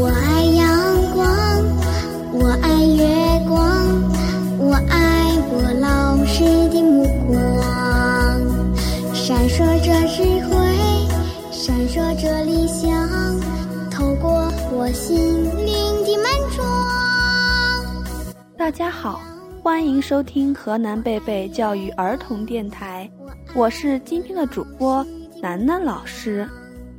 [0.00, 1.26] 我爱阳光
[2.32, 3.04] 我爱月
[3.48, 3.58] 光
[4.56, 7.36] 我爱我老师的目光。
[9.12, 10.54] 闪烁着智慧
[11.50, 12.88] 闪烁着理想
[13.90, 14.30] 透过
[14.70, 15.16] 我心
[15.66, 15.74] 灵
[16.04, 16.64] 的门窗。
[18.56, 19.20] 大家好
[19.64, 23.10] 欢迎收听河南贝贝教育儿童电台
[23.52, 25.04] 我是今天的主播
[25.42, 26.48] 楠楠老师。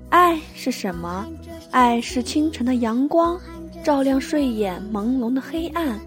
[0.09, 1.27] 爱是什么？
[1.69, 3.39] 爱是清晨的阳光，
[3.83, 5.99] 照亮睡眼朦胧的黑暗。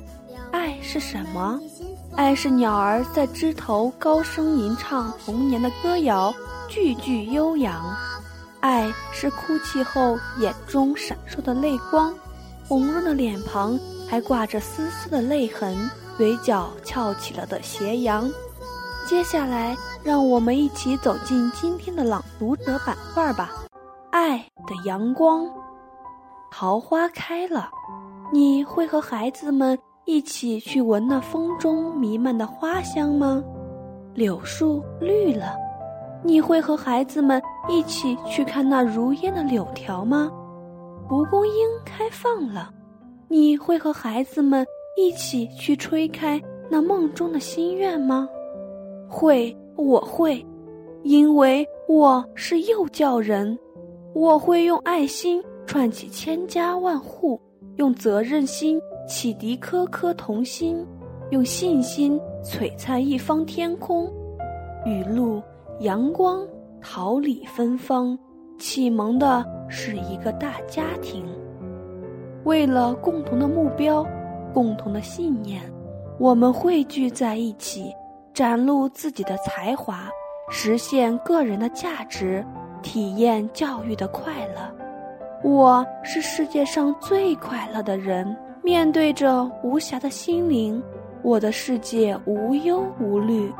[0.50, 1.60] 爱是什么？
[2.16, 6.34] 爱是鸟儿在枝头高声吟唱童年的歌谣，
[6.68, 7.94] 句句悠扬。
[8.60, 12.12] 爱是哭泣后眼中闪烁的泪光，
[12.66, 18.28] 红润的脸庞还挂着丝丝的泪痕，嘴角翘起了的斜阳。
[19.06, 23.52] 接下来，让我们一起走进今天的朗读者板块吧。
[24.12, 25.48] 爱的阳光，
[26.50, 27.70] 桃花开了，
[28.30, 33.42] 你会和孩子们一起去闻那风中弥漫的花香吗？
[34.12, 35.54] 柳树绿了。
[36.22, 37.40] 你会和孩子们
[37.70, 40.30] 一起去看那如烟的柳条吗？
[41.08, 42.70] 蒲公英开放了，
[43.28, 48.28] 你会和孩子们一起去吹开那梦中的心愿吗？
[49.08, 50.44] 会，我会，
[51.02, 53.58] 因为我是幼教人，
[54.14, 57.40] 我会用爱心串起千家万户，
[57.76, 60.86] 用责任心启迪颗颗童心，
[61.30, 64.12] 用信心璀璨一方天空。
[64.84, 65.42] 雨露。
[65.80, 66.46] 阳光，
[66.80, 68.16] 桃李芬芳，
[68.56, 71.24] 启蒙的是一个大家庭。
[72.44, 74.06] 为了共同的目标，
[74.54, 75.60] 共同的信念，
[76.20, 77.92] 我们汇聚在一起，
[78.32, 80.08] 展露自己的才华，
[80.50, 82.44] 实现个人的价值，
[82.82, 84.74] 体验教育的快乐。
[85.42, 90.82] 我是世界上最快乐的人，面对着无暇的心灵，
[91.22, 93.52] 我的世界无忧无虑。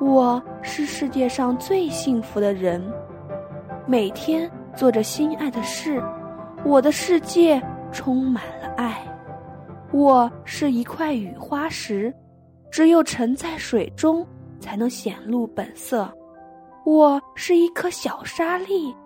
[0.00, 2.82] 我是世界上最幸福的人，
[3.86, 6.02] 每天做着心爱的事，
[6.64, 8.96] 我的世界充满了爱。
[9.92, 12.14] 我是一块雨花石，
[12.70, 14.24] 只有沉在水中
[14.60, 16.08] 才能显露本色。
[16.88, 18.96] 我是一颗小沙粒，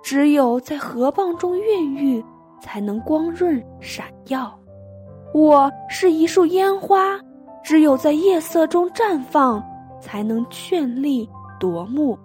[0.00, 2.24] 只有在河蚌中孕育，
[2.60, 4.56] 才能光润闪耀。
[5.34, 7.18] 我是一束烟花，
[7.64, 9.60] 只有在夜色中绽放。
[10.00, 11.28] 才能绚丽
[11.60, 12.18] 夺目。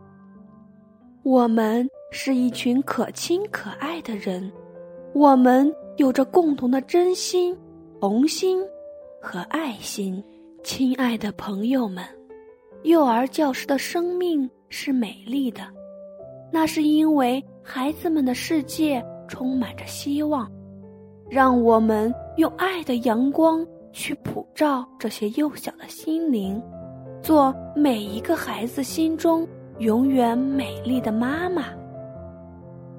[1.22, 4.52] 我们是一群可亲可爱的人，
[5.14, 7.56] 我们有着共同的真心、
[8.02, 8.60] 红心
[9.22, 10.24] 和爱心。
[10.64, 12.04] 亲爱的朋友们，
[12.84, 15.62] 幼儿教师的生命是美丽的，
[16.52, 20.50] 那是因为孩子们的世界充满着希望。
[21.30, 26.62] 让我们用爱的阳光去普照这些幼小的心灵。
[27.22, 29.46] 做每一个孩子心中
[29.80, 31.66] 永远美丽的妈妈。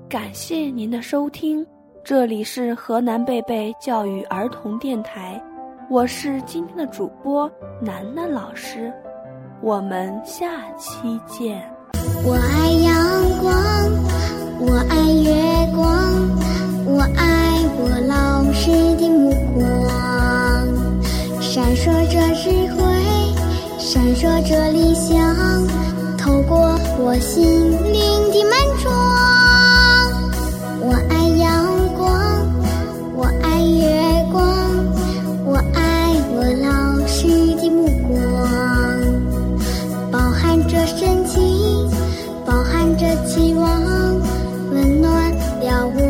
[0.09, 1.67] 感谢您的收听，
[2.05, 5.43] 这里是河南贝贝教育儿童电台，
[5.89, 7.51] 我是今天的主播
[7.81, 8.93] 楠楠老师，
[9.61, 10.47] 我们下
[10.79, 11.61] 期见。
[12.25, 12.95] 我爱阳
[13.41, 13.53] 光，
[14.61, 15.33] 我爱月
[15.75, 15.87] 光，
[16.87, 19.61] 我爱我老师的目光，
[21.41, 22.79] 闪烁着智慧。
[23.79, 25.17] 闪烁着理想，
[26.17, 27.45] 透过我心
[27.93, 29.38] 灵的门窗。
[43.27, 44.21] 希望
[44.71, 46.08] 温暖了我。